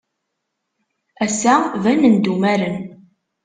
Ass-a, 1.25 1.55
banen-d 1.83 2.25
umaren. 2.33 2.77